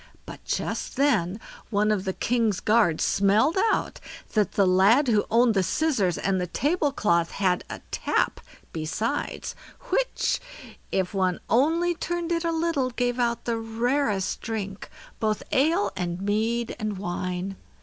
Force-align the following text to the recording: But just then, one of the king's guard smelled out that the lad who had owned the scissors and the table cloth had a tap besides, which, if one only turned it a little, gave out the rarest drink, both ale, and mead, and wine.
But 0.25 0.43
just 0.45 0.95
then, 0.95 1.39
one 1.69 1.91
of 1.91 2.05
the 2.05 2.13
king's 2.13 2.59
guard 2.59 2.99
smelled 2.99 3.55
out 3.71 3.99
that 4.33 4.53
the 4.53 4.65
lad 4.65 5.07
who 5.07 5.17
had 5.17 5.25
owned 5.29 5.53
the 5.53 5.61
scissors 5.61 6.17
and 6.17 6.41
the 6.41 6.47
table 6.47 6.91
cloth 6.91 7.29
had 7.29 7.63
a 7.69 7.81
tap 7.91 8.39
besides, 8.73 9.53
which, 9.91 10.39
if 10.91 11.13
one 11.13 11.39
only 11.51 11.93
turned 11.93 12.31
it 12.31 12.43
a 12.43 12.51
little, 12.51 12.89
gave 12.89 13.19
out 13.19 13.45
the 13.45 13.59
rarest 13.59 14.41
drink, 14.41 14.89
both 15.19 15.43
ale, 15.51 15.91
and 15.95 16.19
mead, 16.19 16.75
and 16.79 16.97
wine. 16.97 17.55